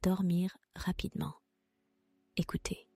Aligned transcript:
Dormir 0.00 0.56
rapidement. 0.76 1.34
Écoutez, 2.36 2.88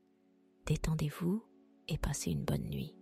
détendez-vous 0.67 1.45
et 1.89 1.99
passez 1.99 2.31
une 2.31 2.45
bonne 2.45 2.69
nuit. 2.69 2.95